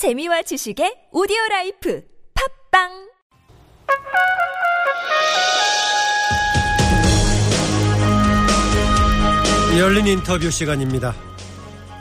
재미와 0.00 0.40
지식의 0.40 1.12
오디오 1.12 1.36
life 1.50 2.02
팟빵 2.72 2.88
열린 9.78 10.06
인터뷰 10.06 10.50
시간입니다. 10.50 11.14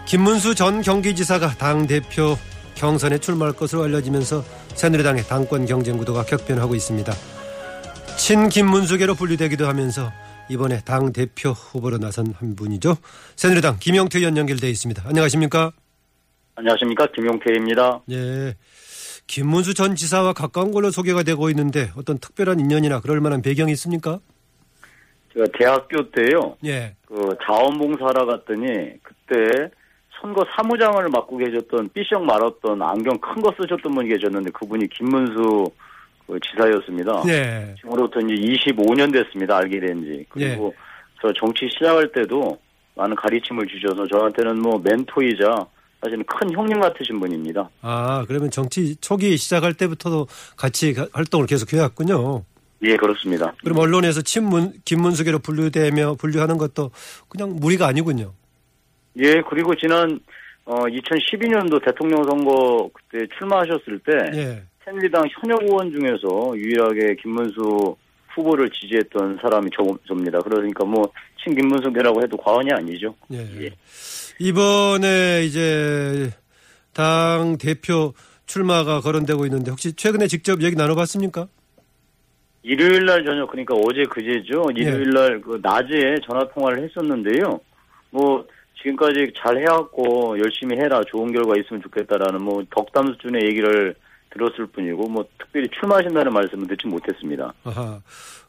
김문수 0.07 0.55
전 0.55 0.81
경기지사가 0.81 1.55
당 1.57 1.87
대표 1.87 2.37
경선에 2.75 3.17
출마할 3.17 3.51
것으로 3.51 3.83
알려지면서 3.83 4.45
새누리당의 4.75 5.23
당권 5.25 5.65
경쟁 5.65 5.97
구도가 5.97 6.23
격변하고 6.23 6.75
있습니다. 6.75 7.13
친 8.17 8.47
김문수계로 8.47 9.15
분류되기도 9.15 9.67
하면서 9.67 10.09
이번에 10.47 10.79
당 10.85 11.11
대표 11.11 11.49
후보로 11.49 11.97
나선 11.97 12.33
한 12.39 12.55
분이죠. 12.55 12.95
새누리당 13.35 13.79
김영태 13.81 14.19
의원 14.19 14.37
연결되어 14.37 14.69
있습니다. 14.69 15.03
안녕하십니까? 15.05 15.73
안녕하십니까. 16.59 17.07
김용태입니다. 17.13 18.01
예. 18.11 18.53
김문수 19.27 19.73
전 19.75 19.95
지사와 19.95 20.33
가까운 20.33 20.71
걸로 20.71 20.91
소개가 20.91 21.23
되고 21.23 21.49
있는데 21.51 21.89
어떤 21.97 22.17
특별한 22.17 22.59
인연이나 22.59 22.99
그럴 22.99 23.21
만한 23.21 23.41
배경이 23.41 23.71
있습니까? 23.73 24.19
제가 25.33 25.45
대학교 25.57 26.09
때요. 26.11 26.57
예. 26.65 26.95
그 27.05 27.37
자원봉사하러 27.45 28.25
갔더니 28.25 28.65
그때 29.03 29.69
선거 30.19 30.45
사무장을 30.55 31.07
맡고 31.07 31.37
계셨던 31.37 31.91
삐쩍 31.93 32.23
말았던 32.25 32.81
안경 32.81 33.17
큰 33.19 33.41
거 33.41 33.53
쓰셨던 33.57 33.93
분이 33.93 34.09
계셨는데 34.09 34.51
그분이 34.51 34.89
김문수 34.89 35.71
그 36.27 36.39
지사였습니다. 36.41 37.23
예. 37.29 37.73
지금으로부터 37.77 38.19
이제 38.19 38.33
25년 38.33 39.13
됐습니다. 39.13 39.57
알게 39.57 39.79
된 39.79 40.03
지. 40.03 40.25
그리고 40.27 40.73
저 41.21 41.31
정치 41.33 41.69
시작할 41.69 42.11
때도 42.11 42.59
많은 42.95 43.15
가르침을 43.15 43.65
주셔서 43.67 44.05
저한테는 44.07 44.59
뭐 44.59 44.81
멘토이자 44.83 45.65
사실은 46.01 46.23
큰 46.25 46.51
형님 46.53 46.79
같으신 46.79 47.19
분입니다. 47.19 47.69
아, 47.81 48.23
그러면 48.27 48.49
정치 48.51 48.95
초기 48.97 49.35
시작할 49.37 49.73
때부터도 49.73 50.27
같이 50.55 50.93
가- 50.93 51.07
활동을 51.11 51.45
계속 51.45 51.73
해왔군요. 51.73 52.43
예, 52.83 52.95
그렇습니다. 52.95 53.53
그럼 53.63 53.79
언론에서 53.79 54.21
친문, 54.21 54.73
김문수계로 54.85 55.39
분류되며 55.39 56.15
분류하는 56.15 56.57
것도 56.57 56.91
그냥 57.27 57.55
무리가 57.57 57.87
아니군요. 57.87 58.31
예, 59.17 59.41
그리고 59.49 59.75
지난 59.75 60.19
어 60.65 60.83
2012년도 60.83 61.83
대통령 61.83 62.23
선거 62.23 62.89
그때 62.93 63.25
출마하셨을 63.37 63.99
때 64.05 64.37
예. 64.39 64.63
새누리당 64.85 65.23
현역 65.41 65.63
의원 65.63 65.91
중에서 65.91 66.53
유일하게 66.55 67.15
김문수 67.21 67.97
후보를 68.35 68.69
지지했던 68.69 69.39
사람이 69.41 69.69
저, 69.75 69.83
접니다. 70.07 70.39
그러니까 70.39 70.85
뭐 70.85 71.11
친김문수계라고 71.43 72.21
해도 72.21 72.37
과언이 72.37 72.69
아니죠. 72.71 73.15
예. 73.33 73.37
예. 73.37 73.69
이번에 74.39 75.43
이제 75.45 76.31
당 76.93 77.57
대표 77.57 78.13
출마가 78.45 79.01
거론되고 79.01 79.45
있는데 79.45 79.71
혹시 79.71 79.93
최근에 79.93 80.27
직접 80.27 80.61
얘기 80.63 80.75
나눠봤습니까? 80.75 81.47
일요일 82.63 83.05
날 83.05 83.23
저녁 83.23 83.49
그러니까 83.49 83.75
어제 83.75 84.03
그제죠. 84.03 84.65
일요일 84.75 85.09
날그 85.11 85.59
낮에 85.61 86.15
전화 86.25 86.47
통화를 86.49 86.83
했었는데요. 86.83 87.59
뭐 88.11 88.45
지금까지 88.81 89.33
잘 89.35 89.57
해왔고 89.57 90.37
열심히 90.39 90.77
해라 90.77 91.01
좋은 91.07 91.31
결과 91.31 91.53
있으면 91.59 91.81
좋겠다라는 91.81 92.43
뭐 92.43 92.63
덕담 92.69 93.13
수준의 93.13 93.45
얘기를 93.45 93.95
들었을 94.31 94.67
뿐이고 94.67 95.07
뭐 95.09 95.25
특별히 95.37 95.67
출마하신다는 95.79 96.31
말씀은 96.31 96.67
듣지 96.67 96.87
못했습니다. 96.87 97.53
아하. 97.63 97.99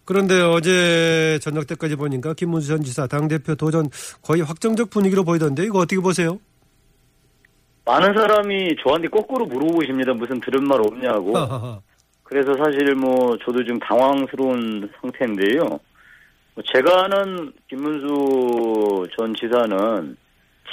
그런데 0.04 0.40
어제 0.40 1.38
저녁 1.40 1.66
때까지 1.66 1.96
보니까 1.96 2.34
김문수 2.34 2.68
전 2.68 2.82
지사 2.82 3.06
당대표 3.06 3.54
도전 3.54 3.88
거의 4.22 4.42
확정적 4.42 4.90
분위기로 4.90 5.24
보이던데 5.24 5.64
이거 5.64 5.78
어떻게 5.78 6.00
보세요? 6.00 6.38
많은 7.84 8.14
사람이 8.14 8.76
저한테 8.84 9.08
거꾸로 9.08 9.46
물어보십니다. 9.46 10.12
무슨 10.14 10.40
들은 10.40 10.64
말 10.64 10.80
없냐고. 10.80 11.36
하하하. 11.36 11.80
그래서 12.22 12.54
사실 12.54 12.94
뭐 12.94 13.36
저도 13.44 13.64
지금 13.64 13.78
당황스러운 13.80 14.88
상태인데요. 15.00 15.60
뭐 16.54 16.64
제가 16.72 17.04
아는 17.04 17.52
김문수 17.68 19.08
전 19.18 19.34
지사는 19.34 20.16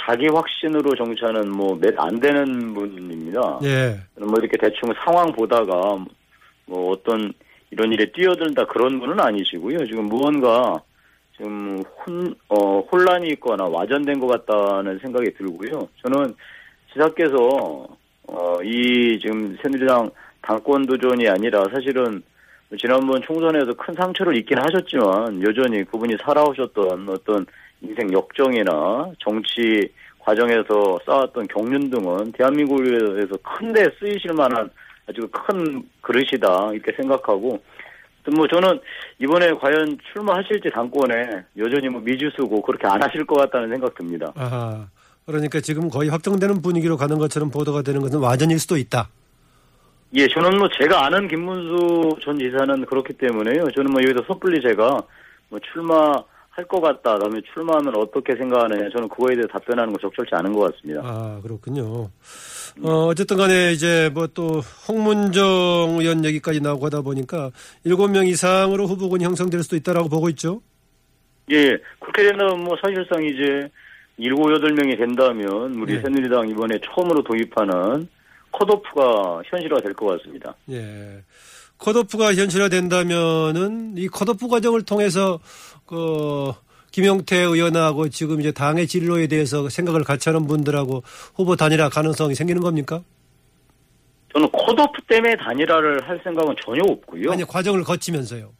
자기 0.06 0.26
확신으로 0.28 0.94
정치하는 0.94 1.50
뭐 1.50 1.76
몇 1.78 1.98
안 1.98 2.20
되는 2.20 2.74
분입니다. 2.74 3.60
예. 3.64 3.98
뭐 4.16 4.34
이렇게 4.38 4.56
대충 4.56 4.92
상황 5.04 5.32
보다가 5.32 6.04
뭐 6.66 6.92
어떤 6.92 7.32
이런 7.70 7.92
일에 7.92 8.10
뛰어들다 8.12 8.66
그런 8.66 8.98
분은 9.00 9.20
아니시고요. 9.20 9.84
지금 9.86 10.04
무언가 10.06 10.80
지금 11.36 11.82
혼, 12.06 12.34
어, 12.48 12.80
혼란이 12.80 13.28
있거나 13.30 13.64
와전된 13.64 14.18
것 14.20 14.26
같다는 14.26 14.98
생각이 15.00 15.34
들고요. 15.34 15.88
저는 16.02 16.34
지사께서 16.92 17.86
어, 18.26 18.58
이 18.62 19.18
지금 19.20 19.56
새누리당 19.62 20.10
당권 20.42 20.86
도전이 20.86 21.28
아니라 21.28 21.64
사실은 21.72 22.22
지난번 22.78 23.22
총선에서 23.22 23.72
큰 23.74 23.94
상처를 23.94 24.36
입긴 24.36 24.58
하셨지만 24.58 25.42
여전히 25.42 25.84
그분이 25.84 26.16
살아오셨던 26.22 27.08
어떤 27.08 27.46
인생 27.80 28.12
역정이나 28.12 29.12
정치 29.18 29.88
과정에서 30.18 30.98
쌓았던 31.06 31.48
경륜 31.48 31.90
등은 31.90 32.32
대한민국에서 32.32 33.36
큰데 33.42 33.84
쓰이실 33.98 34.32
만한 34.34 34.70
아주 35.08 35.26
큰 35.32 35.82
그릇이다 36.02 36.70
이렇게 36.74 36.92
생각하고 36.96 37.62
또뭐 38.24 38.46
저는 38.48 38.80
이번에 39.18 39.52
과연 39.54 39.98
출마하실지 40.12 40.70
당권에 40.70 41.44
여전히 41.56 41.88
뭐 41.88 42.00
미주수고 42.00 42.60
그렇게 42.62 42.86
안 42.86 43.02
하실 43.02 43.24
것 43.24 43.36
같다는 43.36 43.70
생각 43.70 43.94
듭니다. 43.94 44.32
아하. 44.36 44.86
그러니까 45.24 45.60
지금 45.60 45.88
거의 45.88 46.08
확정되는 46.08 46.62
분위기로 46.62 46.96
가는 46.96 47.18
것처럼 47.18 47.50
보도가 47.50 47.82
되는 47.82 48.00
것은 48.00 48.18
와전일 48.18 48.58
수도 48.58 48.76
있다. 48.76 49.08
예, 50.14 50.26
저는 50.26 50.58
뭐 50.58 50.68
제가 50.80 51.04
아는 51.04 51.28
김문수 51.28 52.16
전 52.24 52.38
지사는 52.38 52.86
그렇기 52.86 53.12
때문에요. 53.14 53.70
저는 53.74 53.92
뭐 53.92 54.02
여기서 54.02 54.24
섣불리 54.26 54.62
제가 54.62 55.02
뭐 55.50 55.60
출마 55.70 56.14
할 56.58 56.64
것 56.66 56.80
같다. 56.80 57.16
다음에 57.20 57.40
출마하면 57.54 57.94
어떻게 57.96 58.34
생각하느냐. 58.34 58.88
저는 58.90 59.08
그거에 59.08 59.36
대해 59.36 59.46
답변하는 59.50 59.92
거 59.92 59.98
적절치 60.00 60.34
않은 60.34 60.52
것 60.52 60.74
같습니다. 60.74 61.02
아, 61.04 61.38
그렇군요. 61.40 62.10
어, 62.82 63.06
어쨌든 63.06 63.36
간에 63.36 63.70
이제 63.72 64.10
뭐 64.12 64.26
또 64.34 64.60
홍문정 64.88 65.98
의원 66.00 66.24
얘기까지 66.24 66.60
나오고 66.60 66.86
하다 66.86 67.02
보니까 67.02 67.50
일곱 67.84 68.08
명 68.08 68.26
이상으로 68.26 68.86
후보군이 68.86 69.24
형성될 69.24 69.62
수도 69.62 69.76
있다라고 69.76 70.08
보고 70.08 70.28
있죠. 70.30 70.60
예, 71.52 71.78
그렇게 72.00 72.24
된다면 72.24 72.62
뭐 72.64 72.76
사실상 72.82 73.24
이제 73.24 73.68
일곱 74.18 74.52
여덟 74.52 74.72
명이 74.72 74.96
된다면 74.96 75.74
우리 75.76 75.94
네. 75.94 76.00
새누리당 76.02 76.48
이번에 76.48 76.78
처음으로 76.84 77.22
도입하는 77.22 78.08
컷오프가 78.52 79.42
현실화 79.46 79.80
될 79.80 79.94
것 79.94 80.06
같습니다. 80.18 80.54
예. 80.70 81.22
컷오프가 81.78 82.34
현실화 82.34 82.68
된다면은 82.68 83.94
이 83.96 84.08
컷오프 84.08 84.48
과정을 84.48 84.82
통해서 84.82 85.38
그 85.86 86.52
김용태 86.90 87.36
의원하고 87.36 88.08
지금 88.08 88.40
이제 88.40 88.50
당의 88.50 88.86
진로에 88.86 89.26
대해서 89.28 89.68
생각을 89.68 90.02
같이 90.04 90.28
하는 90.28 90.46
분들하고 90.46 91.02
후보 91.36 91.54
단일화 91.54 91.88
가능성이 91.90 92.34
생기는 92.34 92.60
겁니까? 92.62 93.02
저는 94.32 94.50
컷오프 94.50 95.02
때문에 95.08 95.36
단일화를 95.36 96.06
할 96.08 96.20
생각은 96.24 96.54
전혀 96.64 96.82
없고요. 96.84 97.30
아니 97.30 97.44
과정을 97.44 97.84
거치면서요. 97.84 98.50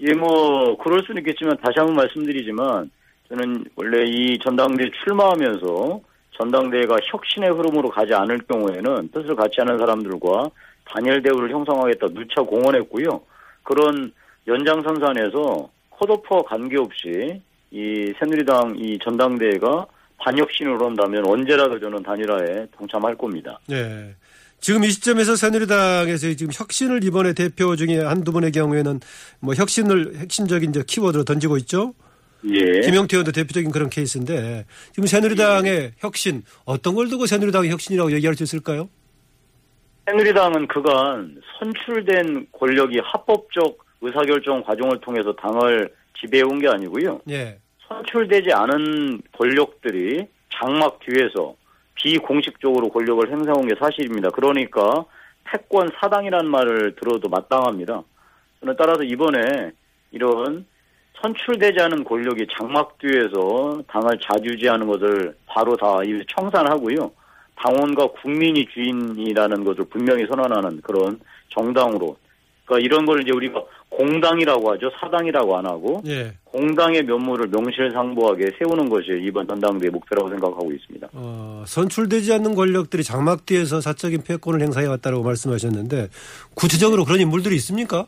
예, 0.00 0.12
뭐 0.14 0.76
그럴 0.78 1.02
수는 1.06 1.22
있겠지만 1.22 1.56
다시 1.56 1.78
한번 1.78 1.96
말씀드리지만 1.96 2.90
저는 3.28 3.64
원래 3.74 4.04
이 4.06 4.38
전당대회 4.44 4.88
출마하면서 5.02 6.00
전당대회가 6.38 6.96
혁신의 7.10 7.50
흐름으로 7.50 7.90
가지 7.90 8.14
않을 8.14 8.38
경우에는 8.48 9.10
뜻을 9.12 9.34
같이 9.34 9.56
하는 9.58 9.78
사람들과 9.78 10.50
단일 10.84 11.22
대우를 11.22 11.50
형성하겠다 11.50 12.06
누차 12.08 12.42
공언했고요. 12.42 13.20
그런 13.62 14.12
연장선상에서 14.46 15.68
컷오프와 15.90 16.42
관계없이 16.42 17.40
이 17.70 18.12
새누리당 18.18 18.76
이 18.78 18.98
전당대회가 19.02 19.86
반혁신으로 20.18 20.86
한다면 20.86 21.26
언제라도 21.26 21.78
저는 21.78 22.02
단일화에 22.02 22.66
동참할 22.76 23.16
겁니다. 23.16 23.58
예. 23.70 24.14
지금 24.60 24.84
이 24.84 24.90
시점에서 24.90 25.36
새누리당에서 25.36 26.34
지금 26.34 26.52
혁신을 26.52 27.04
이번에 27.04 27.34
대표 27.34 27.76
중에 27.76 28.00
한두 28.00 28.32
분의 28.32 28.52
경우에는 28.52 29.00
뭐 29.40 29.54
혁신을 29.54 30.16
핵심적인 30.16 30.72
키워드로 30.72 31.24
던지고 31.24 31.56
있죠. 31.58 31.94
예. 32.44 32.80
김영태 32.80 33.16
의원도 33.16 33.32
대표적인 33.32 33.70
그런 33.70 33.90
케이스인데 33.90 34.66
지금 34.92 35.06
새누리당의 35.06 35.92
혁신 35.98 36.42
어떤 36.64 36.94
걸 36.94 37.08
두고 37.08 37.26
새누리당의 37.26 37.70
혁신이라고 37.70 38.12
얘기할 38.12 38.34
수 38.34 38.42
있을까요? 38.42 38.88
새누리당은 40.06 40.68
그간 40.68 41.40
선출된 41.58 42.48
권력이 42.52 43.00
합법적 43.02 43.78
의사결정 44.00 44.62
과정을 44.62 45.00
통해서 45.00 45.32
당을 45.34 45.92
지배해온 46.20 46.60
게 46.60 46.68
아니고요. 46.68 47.20
예. 47.30 47.58
선출되지 47.88 48.52
않은 48.52 49.22
권력들이 49.32 50.26
장막 50.52 51.00
뒤에서 51.00 51.56
비공식적으로 51.94 52.88
권력을 52.90 53.30
행사한 53.30 53.66
게 53.66 53.74
사실입니다. 53.78 54.30
그러니까 54.30 55.04
패권 55.44 55.90
사당이라는 56.00 56.50
말을 56.50 56.96
들어도 56.96 57.28
마땅합니다. 57.28 58.02
저는 58.60 58.76
따라서 58.78 59.02
이번에 59.02 59.72
이런 60.12 60.66
선출되지 61.22 61.80
않은 61.82 62.04
권력이 62.04 62.46
장막 62.56 62.96
뒤에서 62.98 63.82
당을 63.88 64.18
좌지우지하는 64.20 64.86
것을 64.86 65.34
바로 65.46 65.76
다 65.76 65.98
청산하고요. 66.36 67.10
당원과 67.56 68.08
국민이 68.22 68.66
주인이라는 68.66 69.64
것을 69.64 69.84
분명히 69.90 70.26
선언하는 70.26 70.80
그런 70.82 71.18
정당으로 71.48 72.16
그러니까 72.66 72.84
이런 72.84 73.06
걸 73.06 73.22
이제 73.22 73.30
우리가 73.32 73.62
공당이라고 73.88 74.72
하죠. 74.72 74.90
사당이라고 75.00 75.56
안 75.56 75.66
하고 75.66 76.02
예. 76.06 76.34
공당의 76.44 77.04
면모를 77.04 77.48
명실상부하게 77.48 78.52
세우는 78.58 78.90
것이 78.90 79.06
이번 79.22 79.46
전당대회 79.46 79.90
목표라고 79.90 80.28
생각하고 80.28 80.70
있습니다. 80.72 81.08
어, 81.12 81.64
선출되지 81.66 82.32
않는 82.34 82.54
권력들이 82.54 83.04
장막 83.04 83.46
뒤에서 83.46 83.80
사적인 83.80 84.22
패권을 84.22 84.60
행사해 84.60 84.86
왔다고 84.86 85.22
말씀하셨는데 85.22 86.08
구체적으로 86.54 87.04
그런 87.04 87.20
인물들이 87.20 87.54
있습니까? 87.56 88.06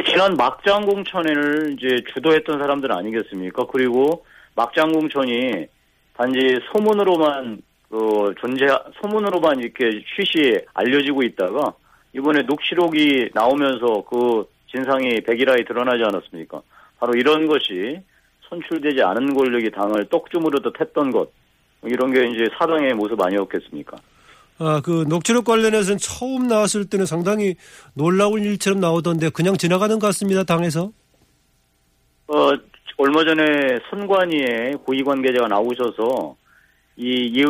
지난 0.00 0.34
막장 0.36 0.86
공천을 0.86 1.76
이제 1.76 2.02
주도했던 2.14 2.58
사람들 2.58 2.90
아니겠습니까? 2.92 3.66
그리고 3.70 4.24
막장 4.54 4.90
공천이 4.90 5.66
단지 6.14 6.58
소문으로만 6.72 7.60
그 7.90 8.34
존재 8.40 8.66
소문으로만 9.02 9.60
이렇게 9.60 10.02
쉬쉬 10.16 10.58
알려지고 10.72 11.22
있다가 11.24 11.74
이번에 12.14 12.42
녹취록이 12.42 13.30
나오면서 13.34 14.04
그 14.08 14.46
진상이 14.70 15.20
백일하에 15.20 15.64
드러나지 15.64 16.02
않았습니까? 16.04 16.62
바로 16.98 17.12
이런 17.14 17.46
것이 17.46 18.00
선출되지 18.48 19.02
않은 19.02 19.34
권력이 19.34 19.70
당을 19.72 20.06
떡주무르듯 20.08 20.80
했던 20.80 21.10
것 21.10 21.30
이런 21.84 22.12
게 22.12 22.26
이제 22.28 22.48
사당의 22.58 22.94
모습 22.94 23.20
아니었겠습니까? 23.20 23.98
아, 24.58 24.80
그 24.84 25.04
녹취록 25.08 25.44
관련해서는 25.44 25.98
처음 25.98 26.46
나왔을 26.46 26.84
때는 26.88 27.06
상당히 27.06 27.56
놀라운 27.94 28.42
일처럼 28.42 28.80
나오던데 28.80 29.30
그냥 29.30 29.56
지나가는 29.56 29.98
것 29.98 30.06
같습니다. 30.08 30.44
당에서. 30.44 30.92
어, 32.28 32.50
얼마 32.98 33.24
전에 33.24 33.78
선관위에 33.90 34.74
고위 34.84 35.02
관계자가 35.02 35.48
나오셔서 35.48 36.36
이, 36.96 37.32
이, 37.34 37.44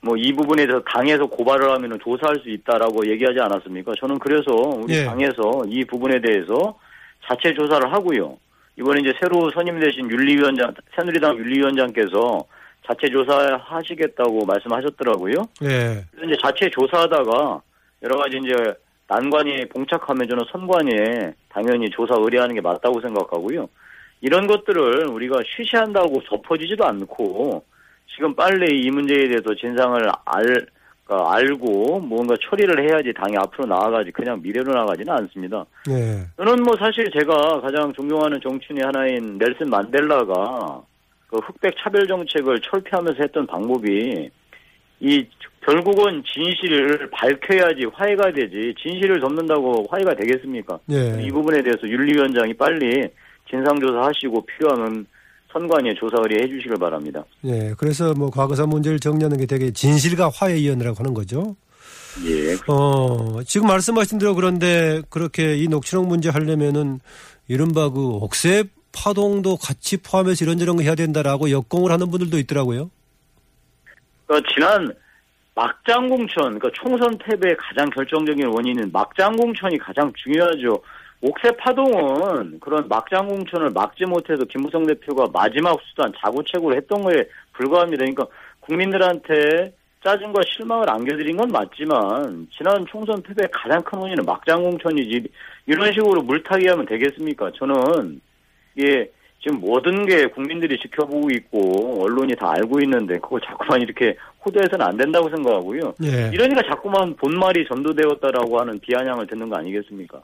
뭐, 0.00 0.16
이 0.16 0.32
부분에 0.32 0.66
대해서 0.66 0.82
당에서 0.86 1.26
고발을 1.26 1.70
하면 1.70 1.98
조사할 2.04 2.40
수 2.42 2.50
있다라고 2.50 3.08
얘기하지 3.10 3.40
않았습니까? 3.40 3.92
저는 3.98 4.18
그래서 4.18 4.52
우리 4.52 4.94
예. 4.94 5.04
당에서 5.04 5.62
이 5.68 5.84
부분에 5.84 6.20
대해서 6.20 6.78
자체 7.26 7.54
조사를 7.54 7.90
하고요. 7.90 8.36
이번에 8.78 9.00
이제 9.00 9.12
새로 9.22 9.50
선임되신 9.50 10.10
윤리위원장, 10.10 10.74
새누리당 10.96 11.38
윤리위원장께서 11.38 12.44
자체 12.86 13.08
조사하시겠다고 13.08 14.44
말씀하셨더라고요. 14.44 15.34
예. 15.62 16.04
그래서 16.10 16.26
이제 16.26 16.36
자체 16.42 16.70
조사하다가 16.70 17.62
여러 18.02 18.16
가지 18.18 18.38
이제 18.38 18.54
난관이 19.08 19.68
봉착하면 19.68 20.28
저는 20.28 20.44
선관위에 20.50 21.34
당연히 21.48 21.88
조사 21.90 22.14
의뢰하는 22.18 22.54
게 22.54 22.60
맞다고 22.60 23.00
생각하고요. 23.00 23.68
이런 24.20 24.46
것들을 24.46 25.08
우리가 25.08 25.40
쉬쉬한다고 25.44 26.22
덮어지지도 26.28 26.84
않고 26.84 27.64
지금 28.14 28.34
빨리 28.34 28.80
이 28.80 28.90
문제에 28.90 29.28
대해서 29.28 29.54
진상을 29.54 30.00
알, 30.24 30.66
그러니까 31.04 31.34
알고 31.34 32.00
뭔가 32.00 32.34
처리를 32.40 32.88
해야지 32.88 33.12
당이 33.12 33.36
앞으로 33.36 33.66
나아가지 33.66 34.10
그냥 34.12 34.40
미래로 34.42 34.72
나가지는 34.72 35.12
않습니다. 35.12 35.64
예. 35.90 36.24
저는 36.36 36.62
뭐 36.62 36.76
사실 36.78 37.10
제가 37.10 37.60
가장 37.60 37.92
존경하는 37.92 38.40
정치인의 38.40 38.84
하나인 38.84 39.38
넬슨 39.38 39.68
만델라가 39.68 40.82
그 41.34 41.40
흑백 41.40 41.74
차별 41.82 42.06
정책을 42.06 42.60
철폐하면서 42.60 43.18
했던 43.20 43.44
방법이 43.46 44.30
이 45.00 45.26
결국은 45.66 46.22
진실을 46.32 47.10
밝혀야지 47.10 47.86
화해가 47.92 48.32
되지 48.32 48.72
진실을 48.80 49.18
덮는다고 49.18 49.84
화해가 49.90 50.14
되겠습니까? 50.14 50.78
예. 50.92 51.20
이 51.20 51.30
부분에 51.30 51.60
대해서 51.62 51.88
윤리위원장이 51.88 52.54
빨리 52.54 53.08
진상조사하시고 53.50 54.46
필요하면 54.46 55.06
선관위에 55.52 55.94
조사 55.94 56.16
의뢰해 56.20 56.46
주시길 56.46 56.76
바랍니다. 56.78 57.24
예. 57.44 57.74
그래서 57.78 58.14
뭐 58.14 58.30
과거사 58.30 58.66
문제를 58.66 59.00
정리하는 59.00 59.36
게 59.38 59.46
되게 59.46 59.72
진실과 59.72 60.30
화해위원회라고 60.32 60.96
하는 60.98 61.14
거죠. 61.14 61.56
예. 62.26 62.54
어, 62.72 63.42
지금 63.44 63.66
말씀하신 63.66 64.18
대로 64.18 64.36
그런데 64.36 65.02
그렇게 65.10 65.56
이 65.56 65.66
녹취록 65.66 66.06
문제 66.06 66.28
하려면은 66.28 67.00
이른바 67.48 67.90
그 67.90 68.06
옥새 68.06 68.64
파동도 68.94 69.56
같이 69.56 69.96
포함해서 69.96 70.44
이런저런 70.44 70.76
거 70.76 70.82
해야 70.82 70.94
된다라고 70.94 71.50
역공을 71.50 71.90
하는 71.90 72.10
분들도 72.10 72.38
있더라고요. 72.38 72.90
그러니까 74.26 74.50
지난 74.54 74.94
막장 75.54 76.08
공천, 76.08 76.58
그러니까 76.58 76.70
총선 76.74 77.16
패배의 77.18 77.56
가장 77.56 77.88
결정적인 77.90 78.46
원인은 78.46 78.90
막장 78.92 79.36
공천이 79.36 79.78
가장 79.78 80.12
중요하죠. 80.16 80.80
옥새 81.20 81.50
파동은 81.56 82.60
그런 82.60 82.86
막장 82.88 83.26
공천을 83.28 83.70
막지 83.70 84.04
못해서 84.04 84.44
김무성 84.44 84.86
대표가 84.86 85.26
마지막 85.32 85.78
수단 85.88 86.12
자구책으로 86.18 86.76
했던 86.76 87.02
거에 87.02 87.24
불과합니다. 87.52 88.04
그러니까 88.04 88.26
국민들한테 88.60 89.72
짜증과 90.04 90.42
실망을 90.46 90.90
안겨드린 90.90 91.36
건 91.36 91.48
맞지만 91.48 92.46
지난 92.54 92.84
총선 92.86 93.22
패배의 93.22 93.48
가장 93.50 93.80
큰 93.82 94.00
원인은 94.00 94.24
막장 94.26 94.62
공천이지 94.62 95.26
이런 95.66 95.92
식으로 95.92 96.22
물타기 96.22 96.68
하면 96.68 96.84
되겠습니까? 96.84 97.52
저는 97.56 98.20
이게 98.76 99.10
지금 99.42 99.60
모든 99.60 100.06
게 100.06 100.26
국민들이 100.26 100.78
지켜보고 100.80 101.28
있고 101.32 102.02
언론이 102.04 102.34
다 102.36 102.52
알고 102.52 102.80
있는데 102.80 103.18
그걸 103.18 103.40
자꾸만 103.46 103.82
이렇게 103.82 104.16
호도해서는 104.44 104.86
안 104.86 104.96
된다고 104.96 105.28
생각하고요. 105.28 105.94
예. 106.04 106.30
이러니까 106.32 106.62
자꾸만 106.68 107.14
본말이 107.16 107.66
전도되었다라고 107.68 108.58
하는 108.60 108.78
비아냥을 108.80 109.26
듣는 109.26 109.48
거 109.50 109.56
아니겠습니까? 109.56 110.20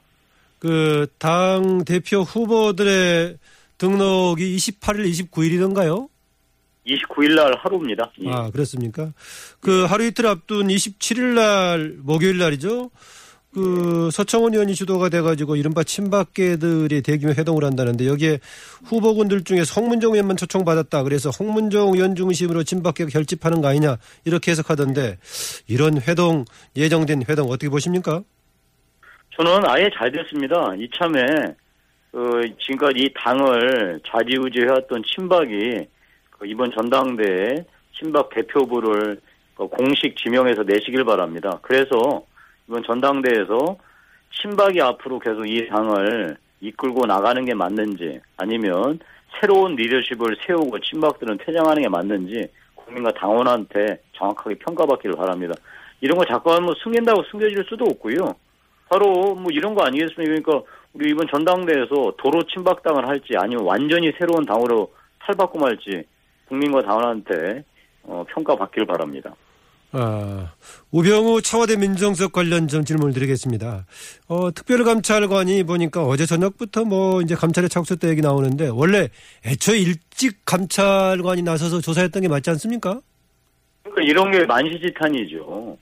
그 0.59 1.05
당 1.17 1.83
대표 1.85 2.21
후보들의 2.21 3.37
등록이 3.77 4.55
28일, 4.57 5.09
29일이던가요? 5.31 6.07
29일 6.87 7.35
날 7.35 7.53
하루입니다. 7.59 8.11
예. 8.23 8.29
아, 8.31 8.49
그렇습니까? 8.51 9.11
그 9.59 9.85
하루 9.85 10.03
이틀 10.05 10.25
앞둔 10.27 10.67
27일 10.67 11.21
날, 11.35 11.95
목요일 12.01 12.37
날이죠? 12.39 12.89
그 13.53 14.09
서청원 14.11 14.53
의원이 14.53 14.75
주도가 14.75 15.09
돼가지고 15.09 15.57
이른바 15.57 15.83
친박계들이 15.83 17.01
대규모 17.01 17.33
회동을 17.33 17.65
한다는데 17.65 18.07
여기에 18.07 18.39
후보군들 18.85 19.43
중에 19.43 19.65
송문정 19.65 20.13
의원만 20.13 20.37
초청받았다. 20.37 21.03
그래서 21.03 21.29
홍문정 21.29 21.93
의원 21.93 22.15
중심으로 22.15 22.63
친박계가 22.63 23.09
결집하는 23.09 23.61
거 23.61 23.67
아니냐 23.67 23.97
이렇게 24.23 24.51
해석하던데 24.51 25.17
이런 25.67 26.01
회동 26.01 26.45
예정된 26.77 27.23
회동 27.27 27.49
어떻게 27.49 27.69
보십니까? 27.69 28.23
저는 29.35 29.65
아예 29.67 29.89
잘 29.97 30.11
됐습니다. 30.11 30.73
이참에 30.77 31.25
그 32.11 32.41
지금까지 32.59 32.99
이 32.99 33.13
당을 33.15 34.01
좌지우지 34.07 34.59
해왔던 34.61 35.03
친박이 35.13 35.87
그 36.29 36.45
이번 36.45 36.71
전당대회 36.71 37.65
친박 37.97 38.29
대표부를 38.29 39.19
그 39.55 39.67
공식 39.67 40.15
지명해서 40.17 40.63
내시길 40.63 41.03
바랍니다. 41.03 41.59
그래서 41.61 42.23
이번 42.67 42.83
전당대회에서 42.83 43.77
친박이 44.41 44.81
앞으로 44.81 45.19
계속 45.19 45.45
이 45.45 45.67
당을 45.67 46.37
이끌고 46.61 47.05
나가는 47.05 47.43
게 47.43 47.53
맞는지 47.53 48.21
아니면 48.37 48.99
새로운 49.39 49.75
리더십을 49.75 50.37
세우고 50.45 50.79
친박들은 50.79 51.39
퇴장하는 51.45 51.81
게 51.83 51.89
맞는지 51.89 52.47
국민과 52.75 53.11
당원한테 53.13 54.01
정확하게 54.13 54.55
평가받기를 54.55 55.15
바랍니다. 55.15 55.53
이런 56.01 56.17
거 56.17 56.25
자꾸 56.25 56.51
하면 56.53 56.73
숨긴다고 56.77 57.23
숨겨질 57.23 57.63
수도 57.67 57.85
없고요. 57.85 58.35
바로 58.89 59.35
뭐 59.35 59.45
이런 59.51 59.73
거 59.73 59.83
아니겠습니까? 59.83 60.41
그러니까 60.41 60.71
우리 60.93 61.11
이번 61.11 61.27
전당대회에서 61.27 62.13
도로 62.17 62.43
친박당을 62.43 63.07
할지 63.07 63.33
아니면 63.37 63.63
완전히 63.65 64.11
새로운 64.17 64.45
당으로 64.45 64.93
탈바꿈 65.19 65.63
할지 65.63 66.03
국민과 66.47 66.81
당원한테 66.81 67.63
어, 68.03 68.25
평가받기를 68.29 68.85
바랍니다. 68.87 69.33
아, 69.93 70.53
우병우 70.91 71.41
차화대 71.41 71.75
민정수석 71.75 72.31
관련 72.31 72.67
좀 72.69 72.85
질문을 72.85 73.13
드리겠습니다. 73.13 73.85
어, 74.27 74.51
특별감찰관이 74.53 75.63
보니까 75.63 76.03
어제 76.05 76.25
저녁부터 76.25 76.85
뭐 76.85 77.21
이제 77.21 77.35
감찰에 77.35 77.67
착수했다 77.67 78.07
얘기 78.09 78.21
나오는데 78.21 78.69
원래 78.69 79.09
애초에 79.45 79.79
일찍 79.79 80.45
감찰관이 80.45 81.41
나서서 81.41 81.81
조사했던 81.81 82.21
게 82.21 82.29
맞지 82.29 82.49
않습니까? 82.51 83.01
그러니까 83.83 84.01
이런 84.03 84.31
게 84.31 84.45
만시지탄이죠. 84.45 85.77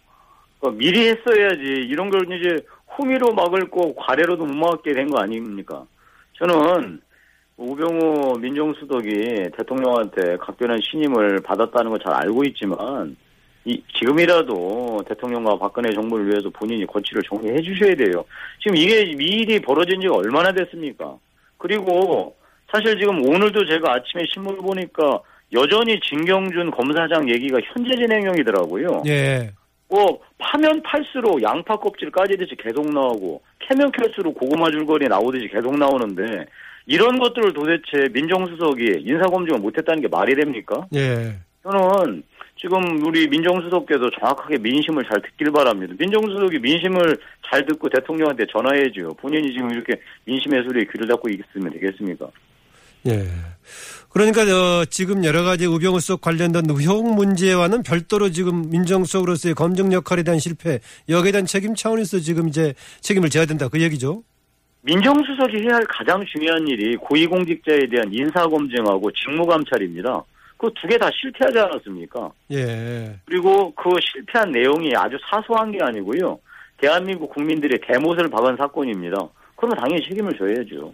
그러니까 0.60 0.80
미리 0.80 1.08
했어야지 1.10 1.64
이런 1.88 2.10
걸 2.10 2.24
이제 2.26 2.66
후미로 2.96 3.34
막을 3.34 3.70
거 3.70 3.94
과례로도 3.96 4.44
못 4.46 4.56
막게 4.56 4.94
된 4.94 5.08
거 5.10 5.20
아닙니까? 5.20 5.86
저는 6.40 7.00
우병우 7.58 8.40
민정수석이 8.40 9.52
대통령한테 9.58 10.38
각별한 10.38 10.80
신임을 10.82 11.42
받았다는 11.42 11.92
걸 11.92 12.00
잘 12.00 12.14
알고 12.14 12.44
있지만 12.46 13.16
이, 13.66 13.82
지금이라도 13.98 15.04
대통령과 15.08 15.58
박근혜 15.58 15.92
정부를 15.92 16.28
위해서 16.28 16.50
본인이 16.50 16.86
거취를 16.86 17.22
정리해 17.24 17.62
주셔야 17.62 17.96
돼요. 17.96 18.24
지금 18.62 18.78
이게 18.78 19.14
미일이 19.16 19.60
벌어진 19.60 20.00
지가 20.02 20.16
얼마나 20.16 20.52
됐습니까? 20.52 21.16
그리고 21.58 22.36
사실 22.72 22.98
지금 23.00 23.28
오늘도 23.28 23.66
제가 23.66 23.94
아침에 23.94 24.24
신문을 24.34 24.60
보니까 24.60 25.22
여전히 25.54 26.00
진경준 26.00 26.72
검사장 26.72 27.30
얘기가 27.30 27.60
현재 27.74 27.96
진행형이더라고요. 27.96 29.04
예. 29.08 29.52
뭐 29.90 30.20
파면 30.38 30.84
팔수록 30.84 31.42
양파 31.42 31.76
껍질 31.76 32.12
까지듯이 32.12 32.56
계속 32.56 32.88
나오고 32.94 33.42
캐면 33.60 33.92
캘수록 33.92 34.36
고구마 34.36 34.70
줄거리 34.70 35.08
나오듯이 35.08 35.48
계속 35.48 35.76
나오는데 35.78 36.46
이런 36.86 37.20
것들을 37.20 37.54
도대체 37.54 38.08
민정수석이 38.14 39.04
인사검증을 39.06 39.60
못했다는 39.60 40.02
게 40.02 40.08
말이 40.08 40.36
됩니까? 40.36 40.86
예. 40.96 41.36
저는 41.64 42.24
지금 42.60 43.06
우리 43.06 43.26
민정수석께서 43.28 44.10
정확하게 44.20 44.58
민심을 44.58 45.06
잘 45.10 45.22
듣길 45.22 45.50
바랍니다. 45.52 45.94
민정수석이 45.98 46.60
민심을 46.60 47.18
잘 47.50 47.66
듣고 47.66 47.88
대통령한테 47.88 48.46
전화해줘요. 48.52 49.14
본인이 49.14 49.54
지금 49.54 49.72
이렇게 49.72 49.94
민심의 50.26 50.64
소리에 50.64 50.86
귀를 50.92 51.08
닫고 51.08 51.30
있으면 51.30 51.72
되겠습니까? 51.74 52.28
예. 53.08 53.24
그러니까 54.10 54.42
어, 54.42 54.84
지금 54.86 55.24
여러 55.24 55.44
가지 55.44 55.68
우병우 55.68 56.02
수석 56.02 56.20
관련된 56.20 56.66
의혹 56.70 57.16
문제와는 57.16 57.84
별도로 57.84 58.30
지금 58.30 58.70
민정수석으로서의 58.70 59.56
검증 59.56 59.94
역할에 59.94 60.24
대한 60.24 60.40
실패 60.40 60.80
여기에 61.08 61.32
대한 61.32 61.46
책임 61.46 61.76
차원에서 61.76 62.20
지금 62.20 62.50
이제 62.50 62.74
책임을 63.00 63.30
져야 63.30 63.46
된다 63.46 63.70
그 63.70 63.82
얘기죠. 63.82 64.24
민정수석이 64.82 65.62
해야 65.62 65.76
할 65.76 65.84
가장 65.88 66.26
중요한 66.26 66.68
일이 66.68 66.98
고위공직자에 66.98 67.88
대한 67.90 68.12
인사검증하고 68.12 69.12
직무감찰입니다. 69.12 70.26
그 70.60 70.68
두 70.74 70.88
개 70.90 70.98
다 70.98 71.10
실패하지 71.14 71.58
않았습니까? 71.58 72.32
예. 72.52 73.16
그리고 73.26 73.74
그 73.76 73.90
실패한 74.02 74.52
내용이 74.52 74.94
아주 74.96 75.18
사소한 75.30 75.72
게 75.72 75.80
아니고요. 75.82 76.38
대한민국 76.82 77.34
국민들의 77.34 77.80
대못을 77.88 78.30
박은 78.30 78.58
사건입니다. 78.58 79.18
그러면 79.56 79.78
당연히 79.78 80.04
책임을 80.08 80.38
져야죠. 80.38 80.94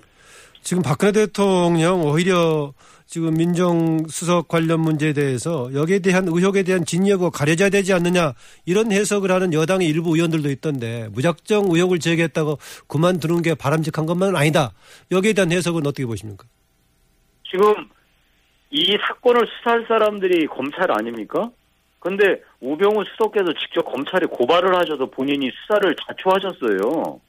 지금 0.61 0.81
박근혜 0.83 1.11
대통령 1.11 2.01
오히려 2.05 2.73
지금 3.07 3.35
민정수석 3.35 4.47
관련 4.47 4.79
문제에 4.81 5.13
대해서 5.13 5.71
여기에 5.73 5.99
대한 5.99 6.27
의혹에 6.27 6.63
대한 6.63 6.85
진여가 6.85 7.29
가려져야 7.31 7.69
되지 7.69 7.93
않느냐 7.93 8.33
이런 8.65 8.91
해석을 8.91 9.31
하는 9.31 9.53
여당의 9.53 9.87
일부 9.87 10.15
의원들도 10.15 10.49
있던데 10.51 11.07
무작정 11.11 11.65
의혹을 11.71 11.99
제기했다고 11.99 12.57
그만두는 12.87 13.41
게 13.43 13.53
바람직한 13.55 14.05
것만은 14.07 14.35
아니다. 14.35 14.71
여기에 15.11 15.33
대한 15.33 15.51
해석은 15.51 15.81
어떻게 15.85 16.05
보십니까? 16.07 16.45
지금 17.49 17.73
이 18.75 18.97
사건을 19.07 19.47
수사할 19.47 19.85
사람들이 19.87 20.47
검찰 20.47 20.91
아닙니까? 20.91 21.49
근데 21.99 22.41
우병우 22.59 23.05
수석께서 23.05 23.53
직접 23.53 23.83
검찰에 23.83 24.25
고발을 24.25 24.75
하셔서 24.75 25.05
본인이 25.05 25.49
수사를 25.49 25.95
자초하셨어요. 25.95 27.21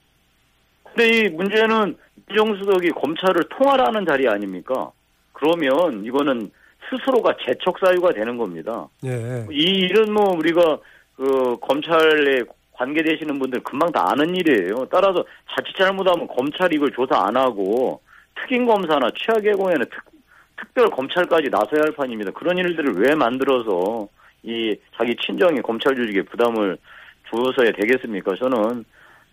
근데 0.82 1.08
이 1.08 1.28
문제는 1.28 1.96
민정수석이 2.26 2.90
검찰을 2.90 3.44
통화하는 3.50 4.04
자리 4.04 4.26
아닙니까? 4.28 4.90
그러면 5.32 6.04
이거는 6.04 6.50
스스로가 6.90 7.36
재척 7.46 7.78
사유가 7.78 8.12
되는 8.12 8.36
겁니다. 8.36 8.88
예. 9.04 9.46
이 9.50 9.62
일은 9.62 10.12
뭐 10.12 10.36
우리가 10.36 10.78
그 11.16 11.56
검찰에 11.60 12.42
관계되시는 12.72 13.38
분들 13.38 13.60
금방 13.60 13.92
다 13.92 14.10
아는 14.10 14.34
일이에요. 14.34 14.86
따라서 14.90 15.24
자칫 15.54 15.76
잘못하면 15.78 16.26
검찰이 16.26 16.74
이걸 16.74 16.90
조사 16.90 17.24
안 17.24 17.36
하고 17.36 18.00
특임 18.34 18.66
검사나 18.66 19.10
경우에는 19.40 19.86
특, 19.90 20.15
특별 20.56 20.90
검찰까지 20.90 21.48
나서야 21.50 21.82
할 21.82 21.92
판입니다. 21.92 22.30
그런 22.32 22.56
일들을 22.58 22.94
왜 22.96 23.14
만들어서 23.14 24.08
이 24.42 24.76
자기 24.96 25.14
친정이 25.16 25.60
검찰 25.62 25.94
조직에 25.94 26.22
부담을 26.22 26.78
주어서야 27.30 27.72
되겠습니까? 27.72 28.34
저는 28.36 28.84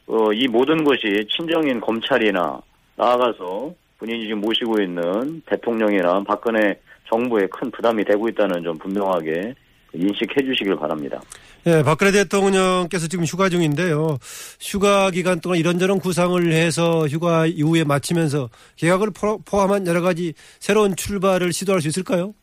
어, 0.08 0.34
이 0.34 0.48
모든 0.48 0.84
것이 0.84 1.25
친정인 1.30 1.80
검찰이나 1.80 2.62
나아가서 2.96 3.74
본인이 4.00 4.24
지금 4.24 4.42
모시고 4.42 4.82
있는 4.82 5.42
대통령이나 5.46 6.24
박근혜 6.24 6.80
정부에 7.10 7.48
큰 7.48 7.72
부담이 7.72 8.03
되고 8.03 8.27
있다는 8.27 8.63
점 8.63 8.77
분명하게 8.77 9.53
인식해 9.94 10.44
주시길 10.44 10.76
바랍니다. 10.76 11.22
예, 11.66 11.82
박근혜 11.84 12.12
대통령께서 12.12 13.08
지금 13.08 13.26
휴가 13.26 13.50
중인데요. 13.50 14.18
휴가 14.60 15.12
기간 15.12 15.40
동안 15.40 15.60
이런저런 15.60 16.00
구상을 16.00 16.52
해서 16.52 17.08
휴가 17.08 17.46
이후에 17.46 17.84
마치면서 17.84 18.50
계약을 18.78 19.10
포함한 19.46 19.88
여러 19.88 20.02
가지 20.02 20.34
새로운 20.60 20.96
출발을 20.96 21.54
시도할 21.54 21.82
수 21.82 21.88
있을까요? 21.88 22.34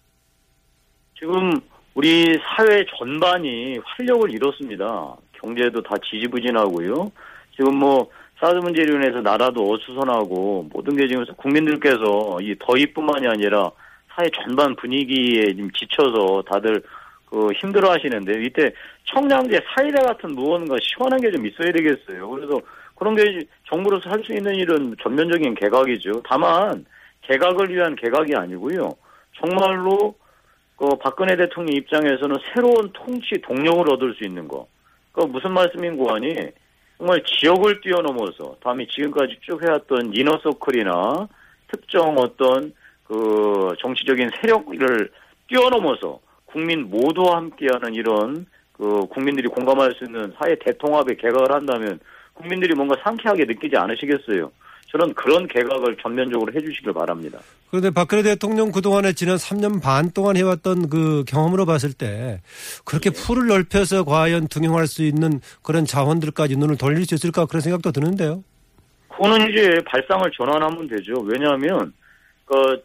지금 1.19 1.61
우리 1.95 2.39
사회 2.57 2.85
전반이 2.99 3.79
활력을 3.85 4.31
잃었습니다. 4.31 5.17
경제도 5.33 5.83
다 5.83 5.95
지지부진하고요. 6.11 7.13
지금 7.57 7.77
뭐 7.77 8.09
사드 8.39 8.57
문제로 8.57 8.97
인해서 8.97 9.21
나라도 9.21 9.71
어수선하고 9.71 10.71
모든 10.73 10.97
게 10.97 11.07
지금 11.07 11.27
국민들께서 11.37 12.39
이 12.41 12.55
더위뿐만이 12.59 13.27
아니라 13.27 13.71
사회 14.15 14.31
전반 14.43 14.75
분위기에 14.77 15.53
지금 15.55 15.71
지쳐서 15.73 16.43
다들 16.51 16.83
그 17.31 17.51
힘들어 17.61 17.93
하시는데 17.93 18.43
이때 18.43 18.73
청량제 19.05 19.61
사이다 19.75 20.03
같은 20.03 20.35
무언가 20.35 20.77
시원한 20.83 21.21
게 21.21 21.31
좀 21.31 21.47
있어야 21.47 21.71
되겠어요. 21.73 22.29
그래서 22.29 22.61
그런 22.97 23.15
게 23.15 23.47
정부로서 23.69 24.11
할 24.11 24.23
수 24.25 24.35
있는 24.35 24.55
일은 24.57 24.97
전면적인 25.01 25.55
개각이죠. 25.55 26.23
다만 26.29 26.85
개각을 27.23 27.73
위한 27.73 27.95
개각이 27.95 28.35
아니고요. 28.35 28.95
정말로 29.39 30.15
그 30.77 30.89
박근혜 31.01 31.37
대통령 31.37 31.77
입장에서는 31.77 32.37
새로운 32.53 32.91
통치 32.93 33.41
동력을 33.43 33.89
얻을 33.93 34.15
수 34.15 34.25
있는 34.25 34.49
거. 34.49 34.67
그 35.13 35.21
무슨 35.23 35.53
말씀인고 35.53 36.13
하니 36.13 36.35
정말 36.99 37.23
지역을 37.25 37.81
뛰어넘어서 37.81 38.57
다음에 38.63 38.87
지금까지 38.87 39.39
쭉 39.43 39.63
해왔던 39.63 40.13
이너서클이나 40.15 41.29
특정 41.69 42.17
어떤 42.19 42.73
그 43.05 43.75
정치적인 43.79 44.31
세력을 44.41 45.11
뛰어넘어서 45.49 46.21
국민 46.53 46.91
모두와 46.91 47.37
함께하는 47.37 47.95
이런 47.95 48.47
그 48.73 49.07
국민들이 49.11 49.49
공감할 49.49 49.93
수 49.99 50.05
있는 50.05 50.33
사회 50.39 50.57
대통합의 50.59 51.17
개각을 51.19 51.53
한다면 51.53 52.01
국민들이 52.35 52.75
뭔가 52.75 52.97
상쾌하게 53.03 53.45
느끼지 53.45 53.77
않으시겠어요? 53.77 54.51
저는 54.91 55.15
그런 55.15 55.47
개각을 55.47 55.97
전면적으로 56.03 56.53
해주시길 56.53 56.93
바랍니다. 56.93 57.39
그런데 57.71 57.91
박근혜 57.91 58.23
대통령 58.25 58.73
그동안에 58.73 59.13
지난 59.13 59.37
3년 59.37 59.81
반 59.81 60.11
동안 60.11 60.37
해왔던 60.37 60.89
그 60.89 61.25
경험으로 61.29 61.65
봤을 61.65 61.93
때 61.93 62.41
그렇게 62.85 63.11
네. 63.11 63.23
풀을 63.23 63.47
넓혀서 63.47 64.05
과연 64.05 64.49
등용할 64.49 64.89
수 64.89 65.05
있는 65.05 65.41
그런 65.63 65.85
자원들까지 65.85 66.57
눈을 66.57 66.77
돌릴 66.77 67.07
수 67.07 67.15
있을까 67.15 67.47
그런 67.47 67.61
생각도 67.61 67.93
드는데요. 67.93 68.43
그거는 69.09 69.53
이제 69.53 69.79
발상을 69.87 70.29
전환하면 70.37 70.89
되죠. 70.89 71.21
왜냐하면 71.23 71.93
그 72.47 72.83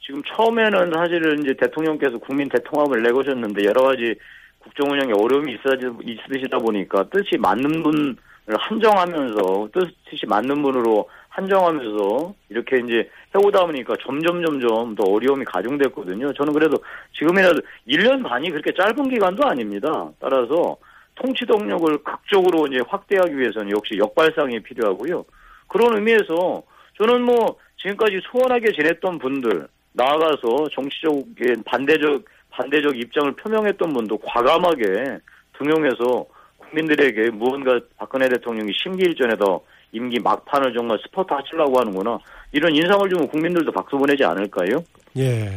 지금 0.00 0.22
처음에는 0.24 0.92
사실은 0.92 1.40
이제 1.40 1.54
대통령께서 1.54 2.18
국민 2.18 2.48
대통합을 2.48 3.02
내거셨는데 3.02 3.64
여러 3.64 3.82
가지 3.82 4.14
국정 4.58 4.90
운영에 4.90 5.12
어려움이 5.12 5.56
있으시다 6.04 6.58
보니까 6.58 7.04
뜻이 7.10 7.38
맞는 7.38 7.82
분을 7.82 8.16
한정하면서 8.46 9.68
뜻이 10.08 10.26
맞는 10.26 10.62
분으로 10.62 11.08
한정하면서 11.28 12.34
이렇게 12.48 12.76
이제 12.84 13.08
해오다 13.34 13.66
보니까 13.66 13.94
점점 14.04 14.44
점점 14.44 14.94
더 14.94 15.04
어려움이 15.04 15.44
가중됐거든요. 15.44 16.32
저는 16.32 16.52
그래도 16.52 16.76
지금이라도 17.16 17.60
1년 17.86 18.22
반이 18.24 18.50
그렇게 18.50 18.72
짧은 18.72 19.08
기간도 19.08 19.46
아닙니다. 19.46 20.10
따라서 20.18 20.76
통치 21.14 21.44
동력을 21.46 22.02
극적으로 22.02 22.66
이제 22.66 22.80
확대하기 22.86 23.38
위해서는 23.38 23.70
역시 23.70 23.96
역발상이 23.98 24.60
필요하고요. 24.60 25.24
그런 25.68 25.96
의미에서 25.96 26.62
저는 26.98 27.22
뭐 27.22 27.56
지금까지 27.76 28.20
소원하게 28.30 28.72
지냈던 28.72 29.18
분들 29.18 29.68
나아가서 29.92 30.68
정치적인 30.72 31.62
반대적 31.64 32.24
반대적 32.50 32.96
입장을 32.96 33.32
표명했던 33.36 33.92
분도 33.92 34.18
과감하게 34.18 35.18
등용해서 35.58 36.26
국민들에게 36.58 37.30
무언가 37.30 37.78
박근혜 37.96 38.28
대통령이 38.28 38.72
심기일전에 38.82 39.36
더 39.36 39.60
임기 39.92 40.20
막판을 40.20 40.72
정말 40.74 40.98
스포트 41.02 41.32
하시려고 41.32 41.78
하는구나. 41.80 42.18
이런 42.52 42.74
인상을 42.74 43.08
주면 43.08 43.28
국민들도 43.28 43.72
박수 43.72 43.96
보내지 43.96 44.24
않을까요? 44.24 44.84
예. 45.16 45.50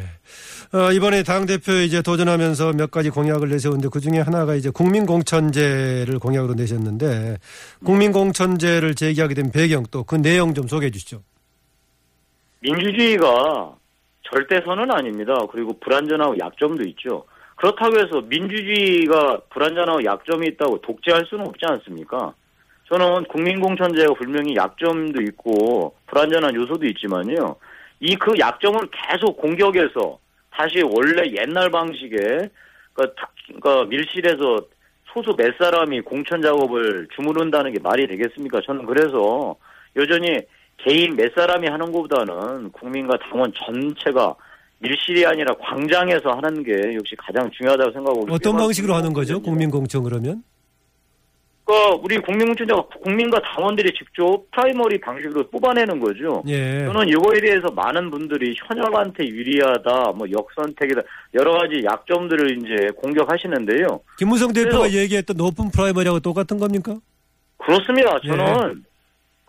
어, 0.73 0.91
이번에 0.91 1.21
당대표 1.21 1.71
이제 1.73 2.01
도전하면서 2.01 2.73
몇 2.73 2.89
가지 2.89 3.11
공약을 3.11 3.49
내세웠는데 3.49 3.89
그 3.91 3.99
중에 3.99 4.19
하나가 4.19 4.55
이제 4.55 4.71
국민공천제를 4.71 6.17
공약으로 6.17 6.55
내셨는데 6.55 7.37
국민공천제를 7.85 8.95
제기하게 8.95 9.35
된 9.35 9.51
배경 9.51 9.83
또 9.91 10.03
그 10.03 10.15
내용 10.15 10.53
좀 10.55 10.67
소개해 10.67 10.89
주시죠. 10.89 11.21
민주주의가 12.61 13.75
절대선은 14.33 14.91
아닙니다. 14.91 15.35
그리고 15.51 15.77
불안전하고 15.79 16.37
약점도 16.39 16.83
있죠. 16.89 17.25
그렇다고 17.55 17.97
해서 17.99 18.21
민주주의가 18.21 19.41
불안전하고 19.51 20.03
약점이 20.03 20.47
있다고 20.49 20.81
독재할 20.81 21.25
수는 21.27 21.47
없지 21.47 21.65
않습니까? 21.65 22.33
저는 22.85 23.25
국민공천제가 23.25 24.13
분명히 24.15 24.55
약점도 24.55 25.21
있고 25.21 25.95
불안전한 26.07 26.55
요소도 26.55 26.85
있지만요. 26.87 27.55
이 27.99 28.15
그 28.15 28.33
약점을 28.37 28.79
계속 28.91 29.37
공격해서 29.37 30.19
다시 30.51 30.81
원래 30.83 31.23
옛날 31.39 31.69
방식의 31.69 32.49
그러니까 32.93 33.85
밀실에서 33.85 34.59
소수 35.13 35.35
몇 35.37 35.55
사람이 35.57 36.01
공천 36.01 36.41
작업을 36.41 37.07
주무른다는 37.15 37.71
게 37.71 37.79
말이 37.81 38.07
되겠습니까? 38.07 38.59
저는 38.65 38.85
그래서 38.85 39.55
여전히 39.95 40.39
개인 40.83 41.15
몇 41.15 41.33
사람이 41.33 41.67
하는 41.67 41.91
것보다는 41.91 42.71
국민과 42.71 43.17
당원 43.29 43.51
전체가 43.53 44.35
밀실이 44.79 45.25
아니라 45.25 45.53
광장에서 45.55 46.31
하는 46.31 46.61
게 46.63 46.73
역시 46.95 47.15
가장 47.17 47.49
중요하다고 47.51 47.91
생각하고 47.93 48.27
어떤 48.29 48.57
방식으로 48.57 48.93
하는 48.93 49.13
거죠? 49.13 49.41
국민공천 49.41 50.03
그러면? 50.03 50.43
그 51.65 51.73
우리 52.03 52.17
국민공천자가 52.19 52.83
국민과 53.01 53.41
당원들이 53.41 53.93
직접 53.97 54.43
프라이머리 54.51 54.99
방식으로 54.99 55.49
뽑아내는 55.49 56.01
거죠. 56.01 56.43
예. 56.47 56.83
저는 56.83 57.07
이거에 57.07 57.39
대해서 57.39 57.71
많은 57.71 58.11
분들이 58.11 58.53
현역한테 58.67 59.25
유리하다, 59.25 60.11
뭐 60.17 60.27
역선택이다 60.29 61.01
여러 61.35 61.53
가지 61.53 61.81
약점들을 61.85 62.57
이제 62.57 62.89
공격하시는데요. 62.97 64.01
김무성 64.19 64.51
대표가 64.51 64.91
얘기했던 64.91 65.39
오픈 65.39 65.71
프라이머리하고 65.71 66.19
똑같은 66.19 66.57
겁니까? 66.57 66.97
그렇습니다. 67.57 68.19
예. 68.25 68.27
저는 68.27 68.83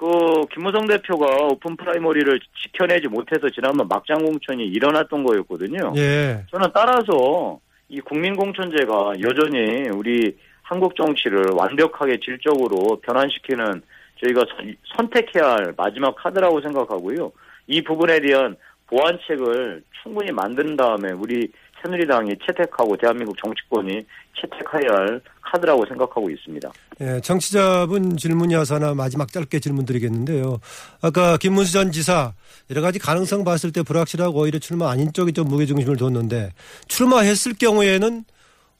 그 0.04 0.46
김무성 0.52 0.86
대표가 0.86 1.26
오픈 1.46 1.76
프라이머리를 1.76 2.38
지켜내지 2.62 3.08
못해서 3.08 3.48
지난번 3.48 3.88
막장 3.88 4.18
공천이 4.18 4.62
일어났던 4.66 5.24
거였거든요. 5.24 5.94
예. 5.96 6.44
저는 6.50 6.68
따라서 6.74 7.58
이 7.88 8.00
국민 8.00 8.36
공천제가 8.36 9.14
여전히 9.22 9.88
우리 9.94 10.36
한국 10.62 10.94
정치를 10.94 11.46
완벽하게 11.54 12.20
질적으로 12.20 13.00
변환시키는 13.00 13.80
저희가 14.22 14.44
선- 14.54 14.76
선택해야 14.96 15.52
할 15.52 15.74
마지막 15.74 16.14
카드라고 16.16 16.60
생각하고요. 16.60 17.32
이 17.66 17.82
부분에 17.82 18.20
대한 18.20 18.56
보완책을 18.88 19.82
충분히 20.02 20.32
만든 20.32 20.76
다음에 20.76 21.12
우리 21.12 21.50
새누리당이 21.84 22.30
채택하고 22.46 22.96
대한민국 22.96 23.36
정치권이 23.36 24.04
채택해야 24.40 24.96
할 24.96 25.20
카드라고 25.42 25.84
생각하고 25.86 26.30
있습니다. 26.30 26.72
예, 27.00 27.20
청취자분 27.20 28.16
질문이어서 28.16 28.76
하나 28.76 28.94
마지막 28.94 29.30
짧게 29.30 29.60
질문 29.60 29.84
드리겠는데요. 29.84 30.58
아까 31.02 31.36
김문수 31.36 31.72
전 31.72 31.92
지사 31.92 32.32
여러 32.70 32.80
가지 32.80 32.98
가능성 32.98 33.44
봤을 33.44 33.70
때 33.70 33.82
불확실하고 33.82 34.40
오히려 34.40 34.58
출마 34.58 34.90
아닌 34.90 35.12
쪽이 35.12 35.32
좀 35.32 35.48
무게중심을 35.48 35.96
뒀는데 35.96 36.50
출마했을 36.88 37.54
경우에는 37.54 38.24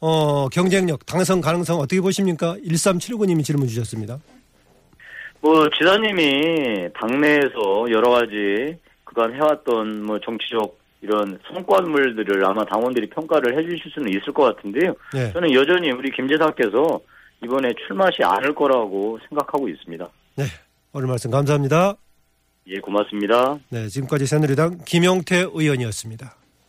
어, 0.00 0.48
경쟁력, 0.48 1.06
당선 1.06 1.40
가능성 1.40 1.78
어떻게 1.78 2.00
보십니까? 2.00 2.56
1379님이 2.66 3.44
질문 3.44 3.68
주셨습니다. 3.68 4.18
뭐 5.40 5.68
지사님이 5.70 6.88
당내에서 6.94 7.86
여러 7.90 8.10
가지 8.10 8.78
그간 9.04 9.34
해왔던 9.34 10.02
뭐 10.02 10.18
정치적 10.18 10.83
이런 11.04 11.38
성과물들을 11.52 12.44
아마 12.46 12.64
당원들이 12.64 13.10
평가를 13.10 13.58
해주실 13.58 13.92
수는 13.92 14.08
있을 14.08 14.32
것 14.32 14.44
같은데요. 14.44 14.94
네. 15.12 15.32
저는 15.32 15.52
여전히 15.52 15.90
우리 15.90 16.10
김 16.10 16.26
지사께서 16.26 17.00
이번에 17.44 17.74
출마하지 17.86 18.24
않을 18.24 18.54
거라고 18.54 19.18
생각하고 19.28 19.68
있습니다. 19.68 20.08
네. 20.36 20.44
오늘 20.94 21.08
말씀 21.08 21.30
감사합니다. 21.30 21.94
예, 22.68 22.78
고맙습니다. 22.78 23.58
네, 23.68 23.88
지금까지 23.88 24.26
새누리당 24.26 24.78
김용태 24.86 25.44
의원이었습니다. 25.52 26.34